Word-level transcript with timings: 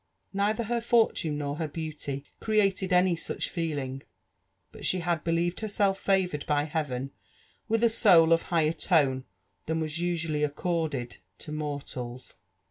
Neither 0.33 0.63
her 0.63 0.81
fortune 0.81 1.37
nor 1.37 1.57
her 1.57 1.67
beauty 1.67 2.25
created 2.39 2.91
any 2.91 3.15
such 3.15 3.49
feeling, 3.51 4.01
but 4.71 4.83
she 4.83 5.01
had 5.01 5.23
believed 5.23 5.59
herself 5.59 5.99
favoured 5.99 6.43
by 6.47 6.63
Heaven 6.63 7.11
with 7.67 7.83
a 7.83 7.87
soul 7.89 8.33
of 8.33 8.41
higher 8.41 8.73
tone 8.73 9.25
than 9.67 9.79
was 9.79 9.99
usually 9.99 10.43
accorded 10.43 11.17
lo 11.47 11.53
mortals. 11.53 12.33